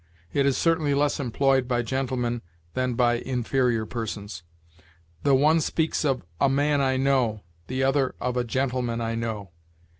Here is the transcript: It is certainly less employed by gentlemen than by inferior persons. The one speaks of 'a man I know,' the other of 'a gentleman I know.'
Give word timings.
It 0.33 0.47
is 0.47 0.57
certainly 0.57 0.95
less 0.95 1.19
employed 1.19 1.67
by 1.67 1.83
gentlemen 1.83 2.41
than 2.73 2.95
by 2.95 3.17
inferior 3.19 3.85
persons. 3.85 4.41
The 5.21 5.35
one 5.35 5.61
speaks 5.61 6.03
of 6.03 6.23
'a 6.39 6.49
man 6.49 6.81
I 6.81 6.97
know,' 6.97 7.41
the 7.67 7.83
other 7.83 8.15
of 8.19 8.35
'a 8.35 8.43
gentleman 8.43 8.99
I 8.99 9.13
know.' 9.13 9.51